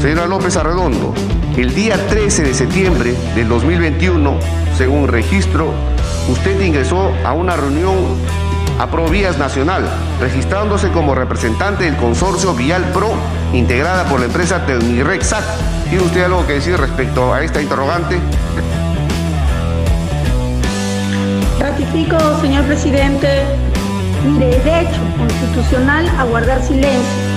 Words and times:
Señora 0.00 0.26
López 0.26 0.56
Arredondo, 0.56 1.14
el 1.56 1.74
día 1.74 1.96
13 2.08 2.42
de 2.42 2.54
septiembre 2.54 3.14
del 3.34 3.48
2021, 3.48 4.38
según 4.76 5.08
registro, 5.08 5.72
usted 6.28 6.60
ingresó 6.60 7.12
a 7.24 7.32
una 7.32 7.56
reunión 7.56 7.96
a 8.78 8.86
Provías 8.88 9.38
Nacional, 9.38 9.88
registrándose 10.20 10.90
como 10.90 11.14
representante 11.14 11.84
del 11.84 11.96
consorcio 11.96 12.54
Vial 12.54 12.84
Pro, 12.92 13.10
integrada 13.54 14.04
por 14.04 14.20
la 14.20 14.26
empresa 14.26 14.66
Telmirexat. 14.66 15.44
¿Tiene 15.88 16.04
usted 16.04 16.24
algo 16.24 16.46
que 16.46 16.54
decir 16.54 16.76
respecto 16.76 17.32
a 17.32 17.42
esta 17.42 17.62
interrogante? 17.62 18.18
Ratifico, 21.58 22.18
señor 22.42 22.64
presidente, 22.66 23.44
mi 24.24 24.38
derecho 24.38 25.00
constitucional 25.16 26.06
a 26.18 26.24
guardar 26.24 26.62
silencio. 26.62 27.36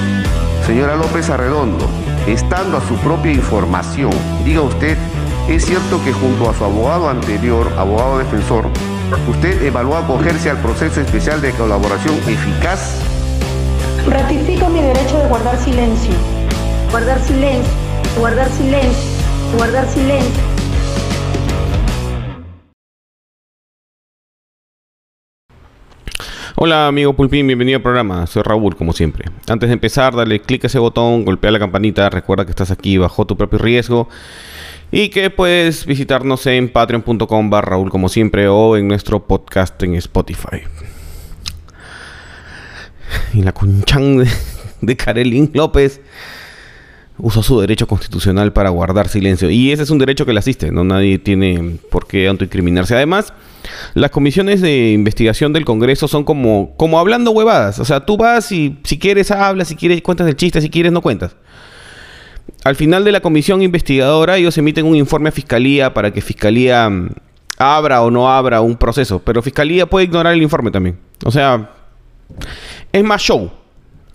Señora 0.66 0.96
López 0.96 1.30
Arredondo, 1.30 1.88
estando 2.28 2.78
a 2.78 2.82
su 2.88 2.96
propia 2.98 3.32
información, 3.32 4.12
diga 4.44 4.62
usted, 4.62 4.98
¿es 5.48 5.66
cierto 5.66 6.04
que 6.04 6.14
junto 6.14 6.50
a 6.50 6.54
su 6.54 6.64
abogado 6.64 7.10
anterior, 7.10 7.72
abogado 7.78 8.20
defensor, 8.20 8.68
usted 9.28 9.64
evaluó 9.64 9.98
acogerse 9.98 10.50
al 10.50 10.58
proceso 10.58 11.02
especial 11.02 11.42
de 11.42 11.52
colaboración 11.52 12.16
eficaz? 12.28 13.02
Ratifico 14.08 14.70
mi 14.70 14.82
derecho 14.82 15.18
de 15.18 15.28
guardar 15.28 15.58
silencio. 15.58 16.14
Guardar 16.92 17.20
silencio, 17.22 17.72
guardar 18.18 18.50
silencio, 18.50 19.10
guardar 19.56 19.88
silencio. 19.88 20.59
Hola 26.62 26.88
amigo 26.88 27.14
Pulpín, 27.14 27.48
bienvenido 27.48 27.78
al 27.78 27.82
programa. 27.82 28.28
Soy 28.28 28.44
Raúl, 28.44 28.76
como 28.76 28.92
siempre. 28.92 29.24
Antes 29.48 29.70
de 29.70 29.74
empezar, 29.76 30.14
dale 30.14 30.42
clic 30.42 30.66
a 30.66 30.68
ese 30.68 30.78
botón, 30.78 31.24
golpea 31.24 31.52
la 31.52 31.60
campanita, 31.60 32.10
recuerda 32.10 32.44
que 32.44 32.50
estás 32.50 32.70
aquí 32.70 32.98
bajo 32.98 33.26
tu 33.26 33.38
propio 33.38 33.60
riesgo 33.60 34.10
y 34.92 35.08
que 35.08 35.30
puedes 35.30 35.86
visitarnos 35.86 36.46
en 36.48 36.68
patreon.com 36.68 37.50
barra 37.50 37.70
Raúl, 37.70 37.90
como 37.90 38.10
siempre, 38.10 38.50
o 38.50 38.76
en 38.76 38.90
nuestro 38.90 39.26
podcast 39.26 39.82
en 39.84 39.96
Spotify. 39.96 40.64
Y 43.34 43.42
la 43.42 43.54
cunchan 43.54 44.18
de, 44.18 44.30
de 44.82 44.98
Karelín 44.98 45.52
López 45.54 46.02
usó 47.20 47.44
su 47.44 47.60
derecho 47.60 47.88
constitucional 47.88 48.54
para 48.54 48.70
guardar 48.70 49.08
silencio. 49.08 49.50
Y 49.50 49.72
ese 49.72 49.84
es 49.84 49.90
un 49.90 50.00
derecho 50.00 50.26
que 50.26 50.34
le 50.34 50.40
asiste, 50.40 50.72
¿no? 50.72 50.84
Nadie 50.84 51.20
tiene 51.20 51.78
por 51.92 52.08
qué 52.08 52.28
autoincriminarse. 52.28 52.96
Además, 52.96 53.34
las 53.94 54.12
comisiones 54.12 54.62
de 54.62 54.92
investigación 54.92 55.54
del 55.54 55.66
Congreso 55.66 56.08
son 56.08 56.24
como, 56.24 56.74
como 56.78 57.00
hablando 57.00 57.32
huevadas. 57.32 57.80
O 57.80 57.86
sea, 57.86 58.06
tú 58.06 58.18
vas 58.18 58.52
y 58.52 58.80
si 58.84 58.98
quieres 58.98 59.32
hablas, 59.32 59.68
si 59.68 59.76
quieres 59.76 60.02
cuentas 60.02 60.28
el 60.28 60.36
chiste, 60.36 60.62
si 60.62 60.70
quieres 60.70 60.92
no 60.92 61.02
cuentas. 61.02 61.36
Al 62.64 62.76
final 62.76 63.04
de 63.04 63.12
la 63.12 63.22
comisión 63.22 63.62
investigadora, 63.62 64.38
ellos 64.38 64.58
emiten 64.58 64.86
un 64.86 64.96
informe 64.96 65.30
a 65.30 65.32
Fiscalía 65.32 65.94
para 65.94 66.12
que 66.12 66.22
Fiscalía 66.22 66.90
mm, 66.90 67.10
abra 67.58 68.02
o 68.02 68.12
no 68.12 68.30
abra 68.30 68.62
un 68.62 68.76
proceso. 68.76 69.20
Pero 69.20 69.42
Fiscalía 69.42 69.86
puede 69.86 70.06
ignorar 70.06 70.34
el 70.34 70.42
informe 70.42 70.72
también. 70.72 70.98
O 71.26 71.32
sea, 71.32 71.72
es 72.92 73.04
más 73.04 73.22
show. 73.22 73.52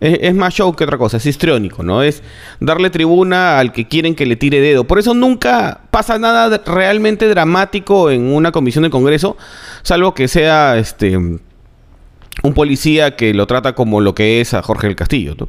Es, 0.01 0.35
más 0.35 0.53
show 0.53 0.75
que 0.75 0.85
otra 0.85 0.99
cosa, 0.99 1.17
es 1.17 1.25
histriónico, 1.25 1.83
¿no? 1.83 2.03
Es 2.03 2.23
darle 2.61 2.91
tribuna 2.91 3.59
al 3.59 3.73
que 3.73 3.89
quieren 3.89 4.15
que 4.15 4.27
le 4.27 4.37
tire 4.37 4.61
dedo. 4.61 4.85
Por 4.85 4.99
eso 4.99 5.15
nunca 5.15 5.81
pasa 5.91 6.19
nada 6.19 6.63
realmente 6.67 7.27
dramático 7.29 8.11
en 8.11 8.33
una 8.33 8.53
comisión 8.53 8.83
del 8.83 8.91
Congreso, 8.91 9.37
salvo 9.83 10.13
que 10.13 10.29
sea 10.29 10.77
este 10.77 11.17
un 11.17 12.53
policía 12.53 13.17
que 13.17 13.33
lo 13.33 13.47
trata 13.47 13.75
como 13.75 14.01
lo 14.01 14.15
que 14.15 14.41
es 14.41 14.53
a 14.53 14.63
Jorge 14.63 14.89
del 14.89 14.97
Castillo. 14.97 15.35
¿no? 15.39 15.49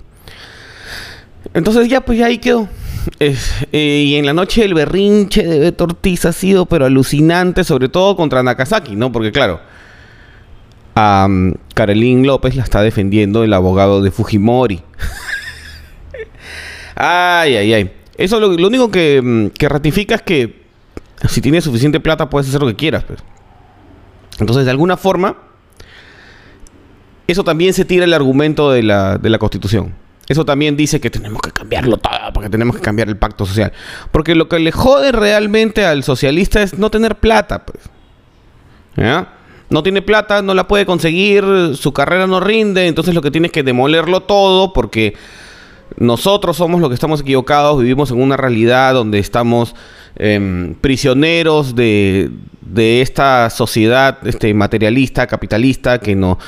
Entonces 1.54 1.88
ya, 1.90 2.02
pues 2.02 2.20
ya 2.20 2.28
ahí 2.28 2.38
quedó. 2.38 2.70
Eh, 3.20 3.36
y 3.72 4.16
en 4.16 4.26
la 4.26 4.34
noche 4.34 4.66
el 4.66 4.74
berrinche 4.74 5.44
de 5.44 5.60
Beto 5.60 5.84
Ortiz 5.84 6.26
ha 6.26 6.34
sido 6.34 6.66
pero 6.66 6.86
alucinante, 6.86 7.64
sobre 7.64 7.90
todo 7.90 8.16
contra 8.16 8.42
Nakazaki, 8.42 8.96
¿no? 8.96 9.12
Porque 9.12 9.32
claro, 9.32 9.60
Carolín 11.76 12.26
López 12.26 12.56
la 12.56 12.64
está 12.64 12.82
defendiendo 12.82 13.44
el 13.44 13.54
abogado 13.54 14.02
de 14.02 14.10
Fujimori. 14.10 14.82
ay, 16.96 17.58
ay, 17.58 17.74
ay. 17.74 17.92
Eso 18.18 18.40
lo, 18.40 18.48
lo 18.54 18.68
único 18.68 18.90
que, 18.90 19.52
que, 19.60 19.68
ratifica 19.68 20.16
es 20.16 20.22
que 20.22 20.64
si 21.28 21.42
tienes 21.42 21.66
suficiente 21.66 22.00
plata 22.00 22.30
puedes 22.30 22.48
hacer 22.48 22.62
lo 22.62 22.68
que 22.68 22.76
quieras. 22.76 23.04
Pues. 23.04 23.20
Entonces, 24.40 24.64
de 24.64 24.72
alguna 24.72 24.96
forma, 24.96 25.36
eso 27.28 27.44
también 27.44 27.74
se 27.74 27.84
tira 27.84 28.06
el 28.06 28.14
argumento 28.14 28.72
de 28.72 28.82
la, 28.82 29.18
de 29.18 29.30
la 29.30 29.38
Constitución. 29.38 29.94
Eso 30.30 30.46
también 30.46 30.78
dice 30.78 31.02
que 31.02 31.10
tenemos 31.10 31.42
que 31.42 31.52
cambiarlo 31.52 31.98
todo, 31.98 32.14
porque 32.34 32.50
tenemos 32.50 32.78
que 32.78 32.82
cambiar 32.82 33.10
el 33.10 33.18
pacto 33.18 33.46
social. 33.46 33.74
Porque 34.12 34.34
lo 34.34 34.48
que 34.48 34.60
le 34.60 34.72
jode 34.72 35.12
realmente 35.12 35.86
al 35.86 36.04
socialista 36.04 36.64
es 36.64 36.80
no 36.80 36.90
tener 36.90 37.18
plata, 37.18 37.66
pues. 37.66 37.84
¿Ya? 38.96 39.35
No 39.70 39.84
tiene 39.84 40.02
plata, 40.02 40.42
no 40.42 40.54
la 40.54 40.68
puede 40.68 40.86
conseguir, 40.86 41.44
su 41.76 41.94
carrera 41.94 42.28
no 42.28 42.40
rinde, 42.40 42.88
entonces 42.88 43.16
lo 43.16 43.22
que 43.22 43.32
tiene 43.32 43.48
es 43.48 43.54
que 43.54 43.64
demolerlo 43.64 44.22
todo 44.22 44.74
porque 44.74 45.16
nosotros 45.98 46.58
somos 46.58 46.82
los 46.82 46.90
que 46.90 46.96
estamos 46.96 47.22
equivocados, 47.22 47.80
vivimos 47.80 48.12
en 48.12 48.22
una 48.22 48.38
realidad 48.38 48.94
donde 48.94 49.20
estamos 49.20 49.76
eh, 50.18 50.76
prisioneros 50.82 51.76
de, 51.76 52.32
de, 52.62 53.02
esta 53.02 53.50
sociedad 53.50 54.18
este, 54.26 54.54
materialista, 54.54 55.28
capitalista, 55.28 56.00
que, 56.00 56.16
no, 56.16 56.40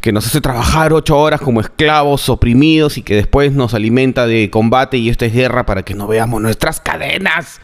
que 0.00 0.12
nos 0.12 0.26
hace 0.26 0.40
trabajar 0.40 0.92
ocho 0.92 1.18
horas 1.18 1.40
como 1.40 1.60
esclavos 1.60 2.28
oprimidos 2.28 2.98
y 2.98 3.02
que 3.02 3.14
después 3.14 3.52
nos 3.52 3.74
alimenta 3.74 4.26
de 4.26 4.50
combate 4.50 4.98
y 4.98 5.08
esto 5.08 5.24
es 5.24 5.32
guerra 5.32 5.66
para 5.66 5.84
que 5.84 5.94
no 5.94 6.06
veamos 6.06 6.40
nuestras 6.40 6.80
cadenas. 6.80 7.60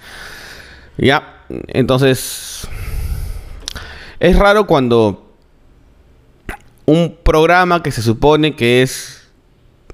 Ya, 0.97 1.45
entonces 1.69 2.58
es 4.21 4.37
raro 4.37 4.67
cuando 4.67 5.33
un 6.87 7.17
programa 7.23 7.83
que 7.83 7.91
se 7.91 8.03
supone 8.03 8.57
que 8.57 8.83
es, 8.83 9.29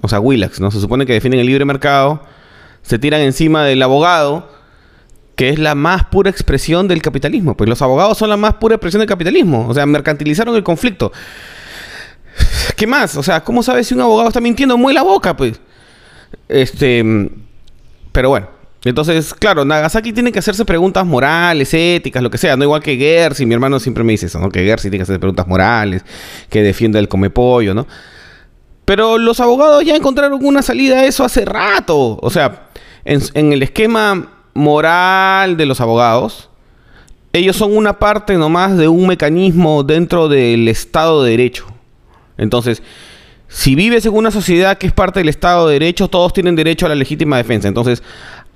o 0.00 0.08
sea, 0.08 0.20
Willax, 0.20 0.60
¿no? 0.60 0.70
Se 0.70 0.80
supone 0.80 1.06
que 1.06 1.12
defienden 1.12 1.40
el 1.40 1.46
libre 1.46 1.64
mercado, 1.64 2.22
se 2.82 2.98
tiran 2.98 3.20
encima 3.20 3.64
del 3.64 3.82
abogado, 3.82 4.48
que 5.36 5.48
es 5.48 5.58
la 5.58 5.74
más 5.74 6.04
pura 6.04 6.30
expresión 6.30 6.86
del 6.86 7.02
capitalismo. 7.02 7.56
Pues 7.56 7.68
los 7.68 7.82
abogados 7.82 8.18
son 8.18 8.30
la 8.30 8.36
más 8.36 8.54
pura 8.54 8.76
expresión 8.76 9.00
del 9.00 9.08
capitalismo. 9.08 9.66
O 9.68 9.74
sea, 9.74 9.84
mercantilizaron 9.86 10.54
el 10.54 10.62
conflicto. 10.62 11.12
¿Qué 12.76 12.86
más? 12.86 13.16
O 13.16 13.22
sea, 13.22 13.42
¿cómo 13.42 13.62
sabes 13.62 13.88
si 13.88 13.94
un 13.94 14.00
abogado 14.00 14.28
está 14.28 14.40
mintiendo? 14.40 14.76
Mueve 14.78 14.94
la 14.94 15.02
boca, 15.02 15.36
pues. 15.36 15.60
Este. 16.48 17.04
Pero 18.12 18.28
bueno. 18.28 18.48
Entonces, 18.84 19.32
claro, 19.32 19.64
Nagasaki 19.64 20.12
tiene 20.12 20.30
que 20.30 20.38
hacerse 20.38 20.64
preguntas 20.64 21.06
morales, 21.06 21.72
éticas, 21.72 22.22
lo 22.22 22.30
que 22.30 22.36
sea, 22.36 22.56
no 22.56 22.64
igual 22.64 22.82
que 22.82 22.96
Gersi, 22.96 23.46
mi 23.46 23.54
hermano 23.54 23.80
siempre 23.80 24.04
me 24.04 24.12
dice 24.12 24.26
eso, 24.26 24.38
¿no? 24.38 24.50
Que 24.50 24.62
Gersi 24.64 24.90
tiene 24.90 24.98
que 24.98 25.04
hacer 25.04 25.18
preguntas 25.18 25.46
morales, 25.46 26.04
que 26.50 26.62
defienda 26.62 26.98
el 26.98 27.08
come 27.08 27.30
pollo, 27.30 27.72
¿no? 27.74 27.86
Pero 28.84 29.16
los 29.16 29.40
abogados 29.40 29.82
ya 29.84 29.96
encontraron 29.96 30.44
una 30.44 30.60
salida 30.60 31.00
a 31.00 31.04
eso 31.06 31.24
hace 31.24 31.46
rato. 31.46 32.18
O 32.20 32.28
sea, 32.28 32.68
en, 33.06 33.22
en 33.32 33.52
el 33.54 33.62
esquema 33.62 34.28
moral 34.52 35.56
de 35.56 35.64
los 35.64 35.80
abogados, 35.80 36.50
ellos 37.32 37.56
son 37.56 37.74
una 37.74 37.98
parte 37.98 38.36
nomás 38.36 38.76
de 38.76 38.86
un 38.88 39.06
mecanismo 39.06 39.82
dentro 39.82 40.28
del 40.28 40.68
Estado 40.68 41.24
de 41.24 41.30
Derecho. 41.30 41.66
Entonces, 42.36 42.82
si 43.48 43.74
vives 43.74 44.04
en 44.04 44.14
una 44.14 44.30
sociedad 44.30 44.78
que 44.78 44.86
es 44.86 44.92
parte 44.92 45.20
del 45.20 45.28
Estado 45.28 45.68
de 45.68 45.74
Derecho, 45.74 46.08
todos 46.08 46.32
tienen 46.32 46.56
derecho 46.56 46.86
a 46.86 46.90
la 46.90 46.94
legítima 46.94 47.36
defensa. 47.36 47.68
Entonces, 47.68 48.02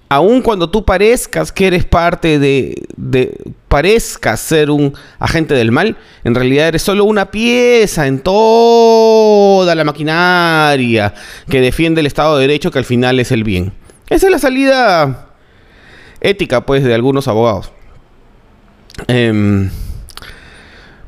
aun 0.09 0.43
cuando 0.43 0.71
tú 0.71 0.85
parezcas 0.85 1.53
que 1.53 1.67
eres 1.67 1.85
parte 1.85 2.39
de, 2.39 2.83
de, 2.97 3.39
parezcas 3.69 4.41
ser 4.41 4.71
un 4.71 4.95
agente 5.19 5.55
del 5.55 5.73
mal, 5.73 5.97
en 6.25 6.35
realidad 6.35 6.69
eres 6.69 6.83
solo 6.83 7.05
una 7.05 7.31
pieza 7.31 8.07
en 8.07 8.21
toda 8.21 9.75
la 9.75 9.85
maquinaria 9.85 11.15
que 11.49 11.61
defiende 11.61 12.01
el 12.01 12.07
Estado 12.07 12.37
de 12.37 12.43
Derecho, 12.47 12.71
que 12.71 12.79
al 12.79 12.85
final 12.85 13.21
es 13.21 13.33
el 13.33 13.45
bien. 13.45 13.73
Esa 14.09 14.27
es 14.27 14.33
la 14.33 14.39
salida 14.39 15.29
ética, 16.21 16.65
pues, 16.65 16.83
de 16.83 16.95
algunos 16.95 17.29
abogados. 17.29 17.71
Eh, 19.07 19.69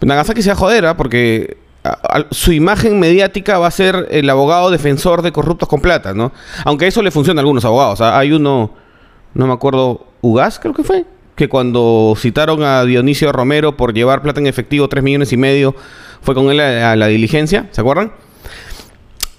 Nagasaki 0.00 0.42
se 0.42 0.50
va 0.50 0.54
a 0.54 0.56
joder, 0.56 0.84
¿eh? 0.84 0.94
porque 0.96 1.58
su 2.30 2.52
imagen 2.52 3.00
mediática 3.00 3.58
va 3.58 3.66
a 3.66 3.70
ser 3.70 4.08
el 4.10 4.28
abogado 4.28 4.70
defensor 4.70 5.22
de 5.22 5.32
corruptos 5.32 5.68
con 5.68 5.80
plata, 5.80 6.12
¿no? 6.12 6.32
Aunque 6.64 6.86
eso 6.86 7.02
le 7.02 7.10
funciona 7.10 7.40
a 7.40 7.42
algunos 7.42 7.64
abogados. 7.64 8.00
¿eh? 8.00 8.04
Hay 8.04 8.32
uno 8.32 8.74
no 9.34 9.46
me 9.46 9.52
acuerdo, 9.52 10.06
Ugas 10.20 10.58
creo 10.58 10.74
que 10.74 10.84
fue, 10.84 11.04
que 11.36 11.48
cuando 11.48 12.14
citaron 12.18 12.62
a 12.62 12.84
Dionisio 12.84 13.32
Romero 13.32 13.76
por 13.76 13.94
llevar 13.94 14.22
plata 14.22 14.40
en 14.40 14.46
efectivo, 14.46 14.88
3 14.88 15.02
millones 15.02 15.32
y 15.32 15.36
medio, 15.36 15.74
fue 16.22 16.34
con 16.34 16.50
él 16.50 16.60
a, 16.60 16.96
la 16.96 17.06
diligencia, 17.06 17.68
¿se 17.70 17.80
acuerdan? 17.80 18.12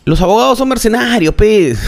Los 0.03 0.19
abogados 0.21 0.57
son 0.57 0.67
mercenarios, 0.69 1.35
pez. 1.35 1.79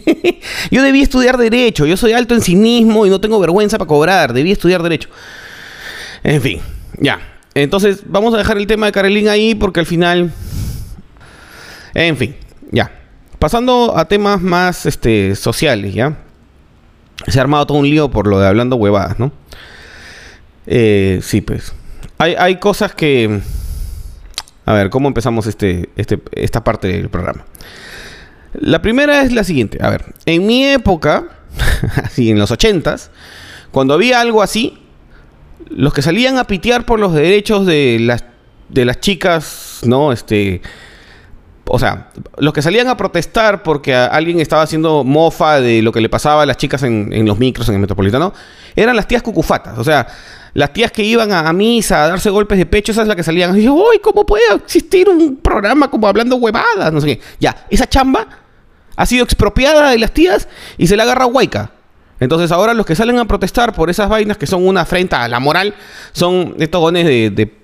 yo 0.70 0.82
debí 0.82 1.02
estudiar 1.02 1.36
derecho, 1.36 1.84
yo 1.84 1.96
soy 1.96 2.12
alto 2.12 2.34
en 2.34 2.42
cinismo 2.42 3.06
y 3.06 3.10
no 3.10 3.20
tengo 3.20 3.40
vergüenza 3.40 3.76
para 3.76 3.88
cobrar, 3.88 4.32
debí 4.32 4.52
estudiar 4.52 4.82
derecho. 4.82 5.08
En 6.22 6.40
fin, 6.40 6.60
ya. 6.98 7.18
Entonces, 7.54 8.02
vamos 8.06 8.32
a 8.34 8.38
dejar 8.38 8.56
el 8.56 8.68
tema 8.68 8.86
de 8.86 8.92
Carolín 8.92 9.28
ahí 9.28 9.54
porque 9.56 9.80
al 9.80 9.86
final... 9.86 10.32
En 11.92 12.16
fin, 12.16 12.36
ya. 12.70 12.92
Pasando 13.40 13.96
a 13.96 14.04
temas 14.04 14.40
más 14.40 14.86
este, 14.86 15.34
sociales, 15.34 15.92
¿ya? 15.92 16.16
Se 17.26 17.38
ha 17.38 17.42
armado 17.42 17.66
todo 17.66 17.78
un 17.78 17.88
lío 17.88 18.10
por 18.10 18.26
lo 18.26 18.38
de 18.38 18.46
hablando 18.46 18.76
huevadas, 18.76 19.18
¿no? 19.18 19.32
Eh, 20.66 21.20
sí, 21.22 21.40
pues. 21.40 21.72
Hay, 22.18 22.34
hay 22.38 22.56
cosas 22.56 22.94
que... 22.94 23.40
A 24.66 24.72
ver, 24.72 24.90
¿cómo 24.90 25.08
empezamos 25.08 25.46
este, 25.46 25.88
este, 25.96 26.20
esta 26.32 26.62
parte 26.62 26.88
del 26.88 27.08
programa? 27.08 27.44
La 28.54 28.82
primera 28.82 29.22
es 29.22 29.32
la 29.32 29.44
siguiente. 29.44 29.78
A 29.80 29.90
ver, 29.90 30.14
en 30.26 30.46
mi 30.46 30.64
época, 30.64 31.28
así 32.04 32.30
en 32.30 32.38
los 32.38 32.50
ochentas, 32.50 33.10
cuando 33.70 33.94
había 33.94 34.20
algo 34.20 34.42
así, 34.42 34.78
los 35.68 35.94
que 35.94 36.02
salían 36.02 36.38
a 36.38 36.44
pitear 36.44 36.84
por 36.84 36.98
los 36.98 37.14
derechos 37.14 37.66
de 37.66 37.98
las, 38.00 38.24
de 38.68 38.84
las 38.84 39.00
chicas, 39.00 39.80
¿no? 39.84 40.12
Este, 40.12 40.62
o 41.72 41.78
sea, 41.78 42.08
los 42.38 42.52
que 42.52 42.62
salían 42.62 42.88
a 42.88 42.96
protestar 42.96 43.62
porque 43.62 43.94
alguien 43.94 44.40
estaba 44.40 44.62
haciendo 44.62 45.04
mofa 45.04 45.60
de 45.60 45.82
lo 45.82 45.92
que 45.92 46.00
le 46.00 46.08
pasaba 46.08 46.42
a 46.42 46.46
las 46.46 46.56
chicas 46.56 46.82
en, 46.82 47.26
los 47.26 47.38
micros, 47.38 47.68
en 47.68 47.76
el 47.76 47.80
metropolitano, 47.80 48.34
eran 48.74 48.96
las 48.96 49.06
tías 49.06 49.22
cucufatas. 49.22 49.78
O 49.78 49.84
sea, 49.84 50.06
las 50.52 50.72
tías 50.72 50.90
que 50.90 51.04
iban 51.04 51.32
a, 51.32 51.52
misa 51.52 52.04
a 52.04 52.08
darse 52.08 52.28
golpes 52.28 52.58
de 52.58 52.66
pecho, 52.66 52.90
esas 52.90 53.06
las 53.06 53.14
que 53.14 53.22
salían. 53.22 53.56
Y 53.56 53.68
¡Uy, 53.68 54.00
cómo 54.02 54.26
puede 54.26 54.42
existir 54.54 55.08
un 55.08 55.36
programa 55.36 55.88
como 55.88 56.08
hablando 56.08 56.36
huevadas! 56.36 56.92
No 56.92 57.00
sé 57.00 57.06
qué. 57.06 57.20
Ya, 57.38 57.66
esa 57.70 57.88
chamba 57.88 58.26
ha 58.96 59.06
sido 59.06 59.22
expropiada 59.22 59.90
de 59.90 59.98
las 59.98 60.10
tías 60.10 60.48
y 60.76 60.88
se 60.88 60.96
la 60.96 61.04
agarra 61.04 61.26
Huayca. 61.26 61.70
Entonces 62.18 62.52
ahora 62.52 62.74
los 62.74 62.84
que 62.84 62.94
salen 62.94 63.18
a 63.18 63.24
protestar 63.24 63.72
por 63.72 63.90
esas 63.90 64.08
vainas 64.08 64.36
que 64.36 64.46
son 64.46 64.66
una 64.66 64.82
afrenta 64.82 65.24
a 65.24 65.28
la 65.28 65.40
moral 65.40 65.74
son 66.12 66.54
estos 66.58 66.80
gones 66.80 67.06
de, 67.06 67.59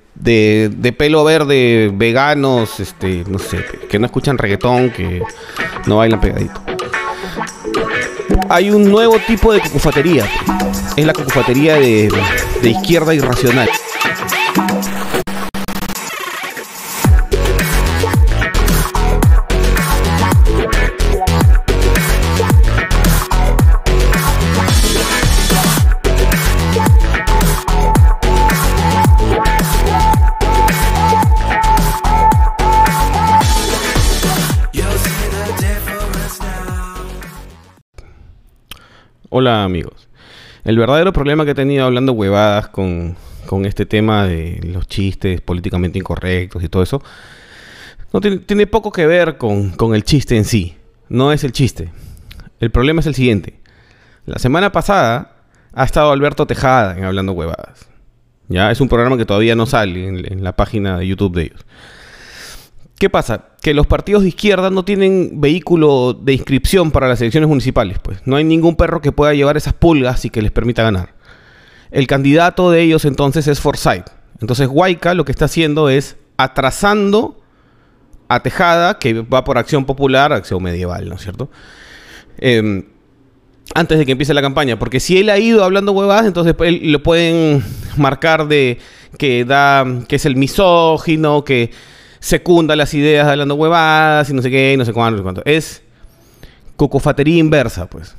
pelo 0.97 1.25
verde, 1.25 1.91
veganos, 1.95 2.81
este, 2.81 3.25
no 3.29 3.39
sé, 3.39 3.65
que 3.89 3.99
no 3.99 4.07
escuchan 4.07 4.39
reggaetón, 4.39 4.91
que 4.91 5.23
no 5.87 5.99
bailan 5.99 6.21
pegadito. 6.21 6.61
Hay 8.49 8.71
un 8.71 8.91
nuevo 8.91 9.19
tipo 9.27 9.53
de 9.53 9.61
cucufatería. 9.61 10.29
Es 10.97 11.05
la 11.05 11.13
cucufatería 11.13 11.77
de, 11.77 12.09
de 12.63 12.71
izquierda 12.71 13.15
irracional. 13.15 13.69
Amigos. 39.49 40.09
El 40.65 40.79
verdadero 40.79 41.13
problema 41.13 41.45
que 41.45 41.53
he 41.53 41.55
tenido 41.55 41.85
hablando 41.85 42.13
huevadas 42.13 42.69
con, 42.69 43.17
este 43.65 43.87
tema 43.87 44.27
de 44.27 44.61
los 44.65 44.89
chistes 44.89 45.41
políticamente 45.41 45.99
incorrectos 45.99 46.65
y 46.65 46.69
todo 46.69 46.83
eso, 46.83 47.03
no 48.13 48.21
tiene, 48.21 48.67
poco 48.67 48.91
que 48.91 49.07
ver 49.07 49.39
con, 49.39 49.95
el 49.95 50.05
chiste 50.05 50.37
en 50.37 50.45
sí. 50.45 50.77
No 51.09 51.33
es 51.33 51.45
el 51.45 51.53
chiste. 51.53 51.93
El 52.59 52.71
problema 52.71 53.01
es 53.01 53.07
el 53.07 53.15
siguiente. 53.15 53.61
La 54.25 54.39
semana 54.39 54.73
pasada 54.73 55.37
ha 55.73 55.85
estado 55.85 56.11
Alberto 56.11 56.47
Tejada 56.47 56.97
en 56.97 57.05
Hablando 57.05 57.33
Huevadas. 57.33 57.87
Ya 58.49 58.71
es 58.71 58.81
un 58.81 58.89
programa 58.89 59.17
que 59.17 59.27
todavía 59.27 59.55
no 59.55 59.67
sale 59.67 60.09
en 60.09 60.43
la 60.43 60.57
página 60.57 60.99
de 60.99 61.07
YouTube 61.07 61.37
de 61.37 61.43
ellos. 61.43 61.67
¿Qué 62.99 63.11
pasa? 63.11 63.49
Que 63.67 63.75
los 63.75 63.89
partidos 63.89 64.23
de 64.23 64.29
izquierda 64.29 64.71
no 64.71 64.85
tienen 64.85 65.41
vehículo 65.41 66.13
de 66.13 66.35
inscripción 66.35 66.93
para 66.93 67.09
las 67.09 67.21
elecciones 67.21 67.49
municipales, 67.49 67.99
pues. 68.01 68.25
No 68.25 68.37
hay 68.37 68.45
ningún 68.45 68.77
perro 68.77 69.01
que 69.01 69.11
pueda 69.11 69.35
llevar 69.35 69.57
esas 69.57 69.73
pulgas 69.73 70.25
y 70.25 70.31
que 70.31 70.41
les 70.41 70.53
permita 70.53 70.85
ganar. 70.85 71.17
El 71.91 72.07
candidato 72.07 72.71
de 72.71 72.83
ellos 72.83 73.05
entonces 73.05 73.49
es 73.49 73.59
Forsyth. 73.59 74.05
Entonces 74.41 74.69
Huayca 74.71 75.15
lo 75.15 75.25
que 75.25 75.33
está 75.33 75.47
haciendo 75.47 75.89
es 75.89 76.17
atrasando 76.37 77.41
a 78.29 78.39
Tejada, 78.39 79.01
que 79.01 79.23
va 79.23 79.43
por 79.43 79.59
acción 79.59 79.85
popular, 79.85 80.33
acción 80.33 80.63
medieval, 80.63 81.09
¿no 81.09 81.17
es 81.17 81.23
cierto? 81.23 81.51
Em, 82.39 82.85
antes 83.75 83.99
de 83.99 84.07
que 84.07 84.13
empiece 84.13 84.33
la 84.33 84.43
campaña. 84.43 84.79
Porque 84.79 85.01
si 85.01 85.19
él 85.19 85.29
ha 85.29 85.39
ido 85.39 85.65
hablando 85.65 85.91
huevadas, 85.91 86.27
entonces 86.27 86.55
lo 86.83 87.03
pueden 87.03 87.65
marcar 87.97 88.47
de 88.47 88.79
que 89.19 89.45
da. 89.45 89.85
que 90.07 90.15
es 90.15 90.25
el 90.25 90.37
misógino, 90.37 91.43
que 91.43 91.73
secunda 92.27 92.75
las 92.75 92.93
ideas 92.93 93.25
de 93.27 93.33
hablando 93.33 93.55
huevadas 93.55 94.29
y 94.31 94.35
no 94.35 94.43
sé 94.43 94.51
qué, 94.51 94.75
no 94.77 94.85
sé 94.85 94.93
cuánto, 94.93 95.13
no 95.13 95.19
sé 95.19 95.23
cuánto. 95.23 95.43
Es 95.45 95.83
cocofatería 96.75 97.39
inversa, 97.39 97.87
pues. 97.87 98.17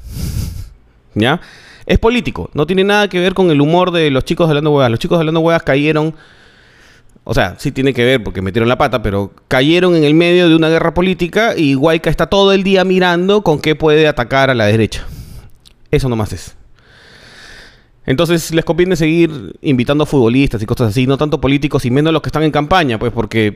¿Ya? 1.13 1.41
Es 1.85 1.99
político, 1.99 2.49
no 2.53 2.65
tiene 2.65 2.85
nada 2.85 3.09
que 3.09 3.19
ver 3.19 3.33
con 3.33 3.51
el 3.51 3.59
humor 3.59 3.91
de 3.91 4.09
los 4.09 4.23
chicos 4.23 4.47
hablando 4.47 4.71
huevadas. 4.71 4.91
Los 4.91 4.99
chicos 5.01 5.19
hablando 5.19 5.41
huevadas 5.41 5.63
cayeron, 5.63 6.15
o 7.25 7.33
sea, 7.33 7.55
sí 7.57 7.73
tiene 7.73 7.93
que 7.93 8.05
ver 8.05 8.23
porque 8.23 8.41
metieron 8.41 8.69
la 8.69 8.77
pata, 8.77 9.01
pero 9.01 9.33
cayeron 9.49 9.93
en 9.97 10.05
el 10.05 10.13
medio 10.13 10.47
de 10.47 10.55
una 10.55 10.69
guerra 10.69 10.93
política 10.93 11.57
y 11.57 11.75
Huayca 11.75 12.09
está 12.09 12.27
todo 12.27 12.53
el 12.53 12.63
día 12.63 12.85
mirando 12.85 13.41
con 13.41 13.59
qué 13.59 13.75
puede 13.75 14.07
atacar 14.07 14.49
a 14.49 14.55
la 14.55 14.67
derecha. 14.67 15.05
Eso 15.91 16.07
nomás 16.07 16.31
es. 16.31 16.55
Entonces 18.05 18.53
les 18.53 18.63
conviene 18.63 18.95
seguir 18.95 19.57
invitando 19.61 20.05
futbolistas 20.05 20.61
y 20.61 20.65
cosas 20.65 20.91
así, 20.91 21.05
no 21.07 21.17
tanto 21.17 21.41
políticos 21.41 21.83
y 21.83 21.91
menos 21.91 22.13
los 22.13 22.21
que 22.21 22.29
están 22.29 22.43
en 22.43 22.51
campaña, 22.51 22.97
pues 22.97 23.11
porque 23.11 23.55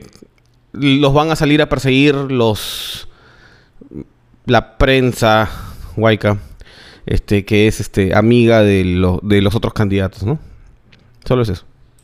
los 0.72 1.12
van 1.12 1.30
a 1.30 1.36
salir 1.36 1.62
a 1.62 1.68
perseguir 1.68 2.14
los 2.14 3.08
la 4.46 4.76
prensa 4.78 5.48
huayca 5.96 6.38
este 7.06 7.44
que 7.44 7.66
es 7.66 7.80
este 7.80 8.14
amiga 8.14 8.62
de, 8.62 9.18
de 9.22 9.42
los 9.42 9.54
otros 9.54 9.74
candidatos 9.74 10.24
no 10.24 10.38
solo 11.24 11.42
es 11.42 11.50
eso 11.50 11.64